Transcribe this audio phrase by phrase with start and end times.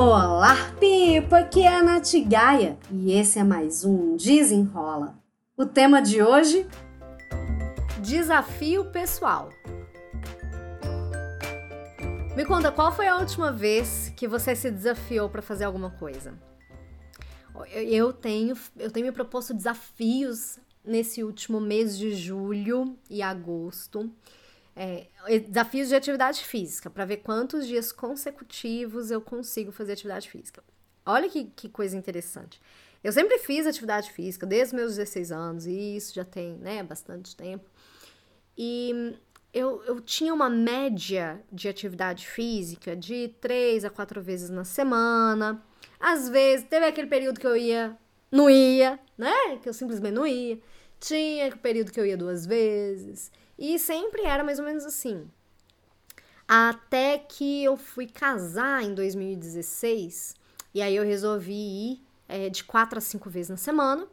[0.00, 1.38] Olá, Pipa!
[1.40, 5.18] Aqui é a Nath Gaia e esse é mais um Desenrola.
[5.56, 6.68] O tema de hoje:
[8.00, 9.48] Desafio pessoal.
[12.36, 16.32] Me conta qual foi a última vez que você se desafiou para fazer alguma coisa?
[17.72, 24.08] Eu tenho, eu tenho me proposto desafios nesse último mês de julho e agosto.
[24.80, 25.08] É,
[25.40, 30.62] desafios de atividade física, para ver quantos dias consecutivos eu consigo fazer atividade física.
[31.04, 32.60] Olha que, que coisa interessante.
[33.02, 37.34] Eu sempre fiz atividade física desde meus 16 anos, e isso já tem né, bastante
[37.34, 37.68] tempo.
[38.56, 39.16] E
[39.52, 45.62] eu, eu tinha uma média de atividade física de três a quatro vezes na semana.
[45.98, 47.96] Às vezes, teve aquele período que eu ia,
[48.30, 49.58] não ia, né?
[49.62, 50.58] Que eu simplesmente não ia.
[51.00, 53.32] Tinha período que eu ia duas vezes.
[53.58, 55.28] E sempre era mais ou menos assim.
[56.46, 60.36] Até que eu fui casar em 2016.
[60.72, 64.06] E aí eu resolvi ir é, de quatro a cinco vezes na semana.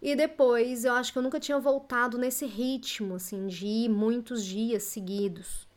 [0.00, 4.44] E depois eu acho que eu nunca tinha voltado nesse ritmo, assim, de ir muitos
[4.44, 5.67] dias seguidos.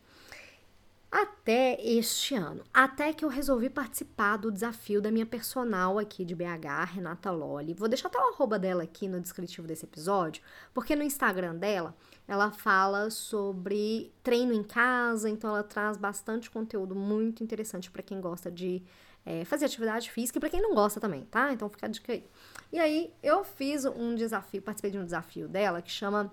[1.11, 2.63] Até este ano.
[2.73, 7.73] Até que eu resolvi participar do desafio da minha personal aqui de BH, Renata Lolli.
[7.73, 10.41] Vou deixar até o arroba dela aqui no descritivo desse episódio,
[10.73, 11.93] porque no Instagram dela
[12.25, 18.21] ela fala sobre treino em casa, então ela traz bastante conteúdo muito interessante para quem
[18.21, 18.81] gosta de
[19.25, 21.51] é, fazer atividade física e para quem não gosta também, tá?
[21.51, 22.25] Então fica a dica aí.
[22.71, 26.31] E aí eu fiz um desafio, participei de um desafio dela que chama.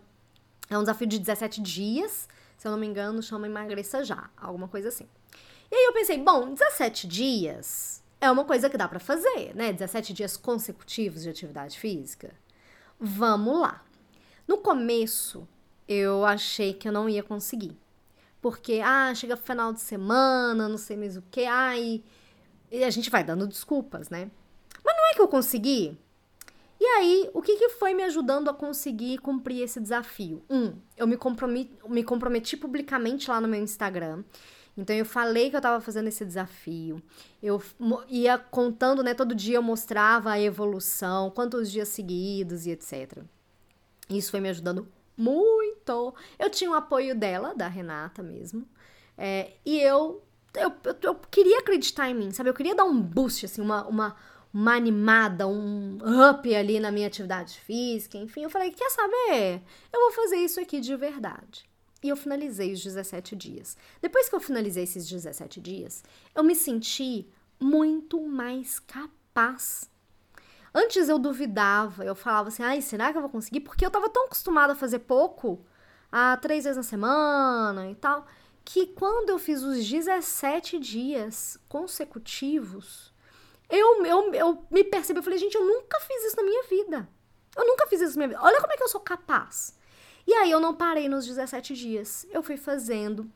[0.70, 2.28] É um desafio de 17 dias,
[2.58, 5.08] se eu não me engano, chama Emagreça Já, alguma coisa assim.
[5.70, 9.72] E aí eu pensei, bom, 17 dias é uma coisa que dá para fazer, né?
[9.72, 12.34] 17 dias consecutivos de atividade física.
[12.98, 13.84] Vamos lá.
[14.46, 15.46] No começo,
[15.86, 17.78] eu achei que eu não ia conseguir.
[18.40, 22.02] Porque, ah, chega final de semana, não sei mais o que, ai,
[22.70, 24.30] e a gente vai dando desculpas, né?
[24.84, 25.96] Mas não é que eu consegui.
[26.96, 30.42] Aí, o que, que foi me ajudando a conseguir cumprir esse desafio?
[30.48, 34.24] Um, eu me comprometi, me comprometi publicamente lá no meu Instagram.
[34.76, 37.02] Então eu falei que eu estava fazendo esse desafio.
[37.42, 37.60] Eu
[38.08, 39.12] ia contando, né?
[39.12, 43.18] Todo dia eu mostrava a evolução, quantos dias seguidos e etc.
[44.08, 46.14] Isso foi me ajudando muito.
[46.38, 48.66] Eu tinha o apoio dela, da Renata mesmo.
[49.16, 50.22] É, e eu
[50.54, 52.48] eu, eu, eu, queria acreditar em mim, sabe?
[52.48, 54.16] Eu queria dar um boost, assim, uma, uma,
[54.52, 55.98] uma animada, um
[56.30, 58.42] up ali na minha atividade física, enfim.
[58.42, 59.62] Eu falei, quer saber?
[59.92, 61.68] Eu vou fazer isso aqui de verdade.
[62.02, 63.76] E eu finalizei os 17 dias.
[64.00, 66.04] Depois que eu finalizei esses 17 dias,
[66.34, 67.28] eu me senti
[67.60, 69.90] muito mais capaz.
[70.72, 73.60] Antes eu duvidava, eu falava assim, ai, será que eu vou conseguir?
[73.60, 75.64] Porque eu tava tão acostumada a fazer pouco,
[76.10, 78.26] a três vezes na semana e tal,
[78.64, 83.07] que quando eu fiz os 17 dias consecutivos,
[83.70, 87.08] eu, eu, eu me percebi, eu falei, gente, eu nunca fiz isso na minha vida.
[87.56, 88.46] Eu nunca fiz isso na minha vida.
[88.46, 89.76] Olha como é que eu sou capaz.
[90.26, 92.26] E aí eu não parei nos 17 dias.
[92.30, 93.30] Eu fui fazendo.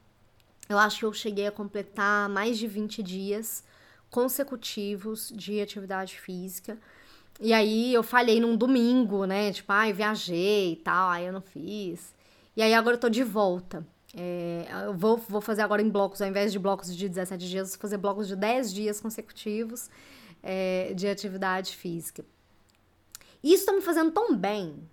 [0.69, 3.65] Eu acho que eu cheguei a completar mais de 20 dias
[4.11, 6.79] consecutivos de atividade física.
[7.41, 9.53] E aí eu falhei num domingo, né?
[9.53, 12.15] Tipo, ai, ah, viajei e tal, aí eu não fiz.
[12.57, 13.87] E aí agora eu tô de volta.
[14.15, 17.71] É, eu vou, vou fazer agora em blocos, ao invés de blocos de 17 dias,
[17.71, 19.89] vou fazer blocos de 10 dias consecutivos
[20.43, 22.25] é, de atividade física.
[23.43, 24.89] Isso tá me fazendo tão bem.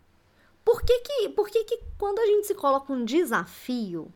[0.64, 4.12] Por que que, por que que quando a gente se coloca um desafio,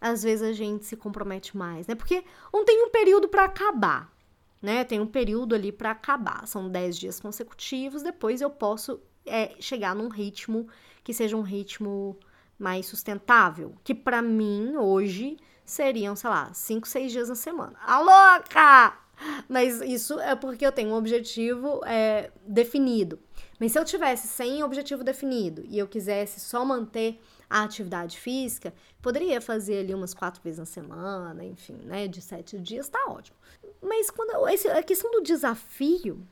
[0.00, 1.94] às vezes a gente se compromete mais, né?
[1.94, 4.12] Porque não tem um período para acabar,
[4.60, 4.84] né?
[4.84, 6.46] Tem um período ali para acabar.
[6.46, 10.68] São 10 dias consecutivos, depois eu posso é, chegar num ritmo
[11.02, 12.18] que seja um ritmo
[12.58, 17.78] mais sustentável, que para mim hoje seriam, sei lá, 5, 6 dias na semana.
[17.84, 19.03] A louca!
[19.48, 23.18] Mas isso é porque eu tenho um objetivo é, definido.
[23.58, 28.74] Mas se eu tivesse sem objetivo definido e eu quisesse só manter a atividade física,
[29.00, 32.08] poderia fazer ali umas quatro vezes na semana, enfim, né?
[32.08, 33.36] De sete dias, tá ótimo.
[33.80, 36.26] Mas quando esse, a questão do desafio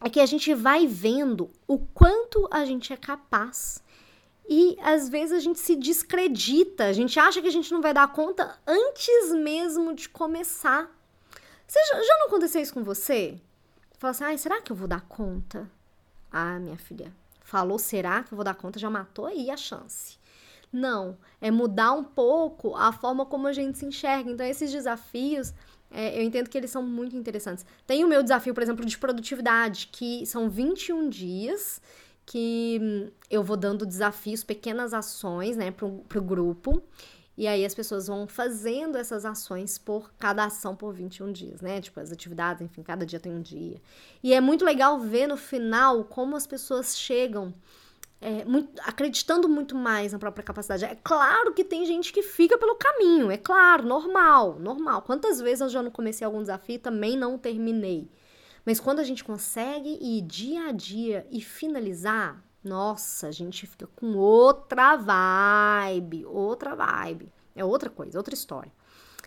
[0.00, 3.82] é que a gente vai vendo o quanto a gente é capaz
[4.48, 7.92] e às vezes a gente se descredita, a gente acha que a gente não vai
[7.92, 10.90] dar conta antes mesmo de começar.
[11.68, 13.38] Você já, já não aconteceu isso com você?
[13.98, 15.70] Fala assim, ai, será que eu vou dar conta?
[16.32, 17.12] Ah, minha filha,
[17.42, 20.16] falou será que eu vou dar conta, já matou aí a chance.
[20.72, 24.30] Não, é mudar um pouco a forma como a gente se enxerga.
[24.30, 25.52] Então, esses desafios,
[25.90, 27.66] é, eu entendo que eles são muito interessantes.
[27.86, 31.82] Tem o meu desafio, por exemplo, de produtividade, que são 21 dias
[32.24, 36.82] que eu vou dando desafios, pequenas ações, né, pro, pro grupo.
[37.38, 41.80] E aí as pessoas vão fazendo essas ações por cada ação por 21 dias, né?
[41.80, 43.80] Tipo, as atividades, enfim, cada dia tem um dia.
[44.20, 47.54] E é muito legal ver no final como as pessoas chegam
[48.20, 50.84] é, muito, acreditando muito mais na própria capacidade.
[50.84, 55.02] É claro que tem gente que fica pelo caminho, é claro, normal, normal.
[55.02, 58.10] Quantas vezes eu já não comecei algum desafio e também não terminei?
[58.66, 63.86] Mas quando a gente consegue ir dia a dia e finalizar, nossa, a gente fica
[63.96, 67.32] com outra vibe, outra vibe.
[67.56, 68.70] É outra coisa, outra história.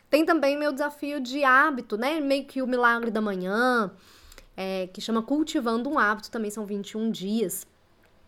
[0.10, 2.20] Tem também meu desafio de hábito, né?
[2.20, 3.92] Meio que o milagre da manhã,
[4.56, 7.66] é, que chama Cultivando um Hábito, também são 21 dias.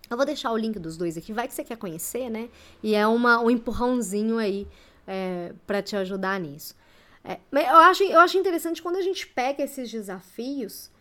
[0.10, 2.50] Eu vou deixar o link dos dois aqui, vai que você quer conhecer, né?
[2.81, 4.68] E é uma, um empurrãozinho aí
[5.07, 6.75] é, para te ajudar nisso.
[7.24, 10.92] É, eu, acho, eu acho interessante quando a gente pega esses desafios,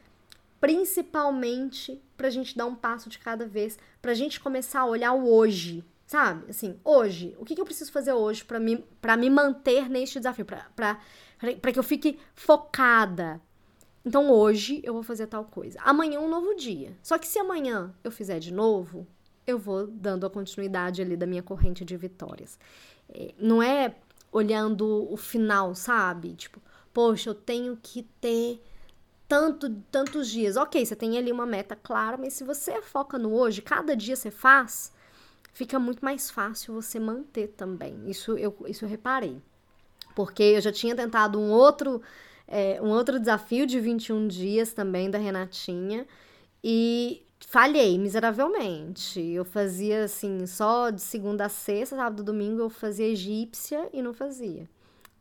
[0.62, 4.86] principalmente para a gente dar um passo de cada vez, para a gente começar a
[4.86, 6.48] olhar o hoje, sabe?
[6.48, 8.84] Assim, hoje, o que, que eu preciso fazer hoje para me,
[9.18, 13.40] me manter neste desafio, para que eu fique focada,
[14.04, 15.80] então hoje eu vou fazer tal coisa.
[15.82, 16.96] Amanhã é um novo dia.
[17.02, 19.04] Só que se amanhã eu fizer de novo,
[19.44, 22.56] eu vou dando a continuidade ali da minha corrente de vitórias.
[23.08, 23.96] É, não é
[24.30, 26.34] olhando o final, sabe?
[26.36, 26.62] Tipo,
[26.92, 28.62] poxa, eu tenho que ter
[29.32, 30.58] tanto, tantos dias.
[30.58, 34.14] Ok, você tem ali uma meta clara, mas se você foca no hoje, cada dia
[34.14, 34.92] você faz,
[35.54, 38.10] fica muito mais fácil você manter também.
[38.10, 39.40] Isso eu, isso eu reparei.
[40.14, 42.02] Porque eu já tinha tentado um outro
[42.46, 46.06] é, um outro desafio de 21 dias também da Renatinha
[46.62, 49.18] e falhei miseravelmente.
[49.18, 54.12] Eu fazia assim, só de segunda a sexta, sábado, domingo eu fazia egípcia e não
[54.12, 54.68] fazia.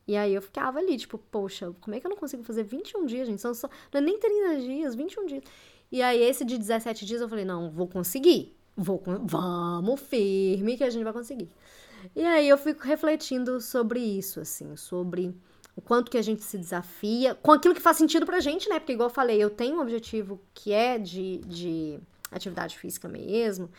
[0.07, 3.05] E aí eu ficava ali, tipo, poxa, como é que eu não consigo fazer 21
[3.05, 3.41] dias, gente?
[3.41, 5.43] São só, não é nem 30 dias, 21 dias.
[5.91, 8.55] E aí esse de 17 dias eu falei, não, vou conseguir.
[8.75, 11.49] Vou, vamos firme que a gente vai conseguir.
[12.15, 15.35] E aí eu fico refletindo sobre isso, assim, sobre
[15.75, 18.79] o quanto que a gente se desafia, com aquilo que faz sentido pra gente, né?
[18.79, 21.99] Porque, igual eu falei, eu tenho um objetivo que é de, de
[22.31, 23.69] atividade física mesmo.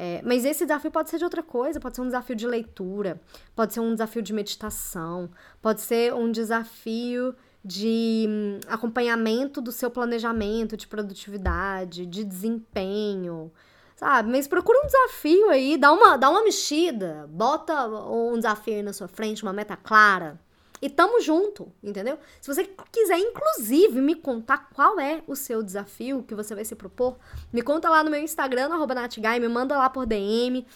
[0.00, 3.20] É, mas esse desafio pode ser de outra coisa, pode ser um desafio de leitura,
[3.56, 5.28] pode ser um desafio de meditação,
[5.60, 7.34] pode ser um desafio
[7.64, 13.50] de hum, acompanhamento do seu planejamento, de produtividade, de desempenho,
[13.96, 14.30] sabe?
[14.30, 18.92] Mas procura um desafio aí, dá uma, dá uma mexida, bota um desafio aí na
[18.92, 20.40] sua frente, uma meta clara,
[20.80, 22.18] e tamo junto, entendeu?
[22.40, 26.74] Se você quiser, inclusive, me contar qual é o seu desafio que você vai se
[26.74, 27.16] propor,
[27.52, 30.66] me conta lá no meu Instagram, natguy, me manda lá por DM,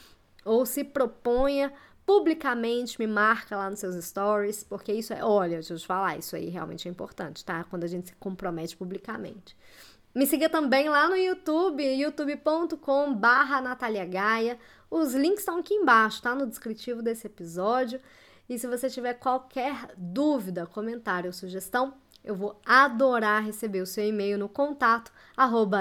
[0.45, 1.73] ou se proponha
[2.05, 6.19] publicamente, me marca lá nos seus stories, porque isso é, olha, deixa eu te falar,
[6.19, 7.65] isso aí realmente é importante, tá?
[7.65, 9.57] Quando a gente se compromete publicamente.
[10.15, 13.63] Me siga também lá no YouTube, youtube.com barra.
[14.91, 16.35] Os links estão aqui embaixo, tá?
[16.35, 17.99] No descritivo desse episódio.
[18.49, 21.95] E se você tiver qualquer dúvida, comentário ou sugestão,
[22.25, 25.13] eu vou adorar receber o seu e-mail no contato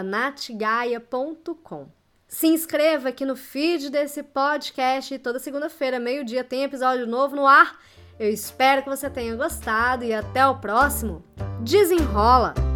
[0.02, 1.88] natgaia.com.
[2.28, 5.20] Se inscreva aqui no feed desse podcast.
[5.20, 7.78] Toda segunda-feira, meio-dia, tem episódio novo no ar.
[8.18, 11.24] Eu espero que você tenha gostado e até o próximo.
[11.62, 12.71] Desenrola!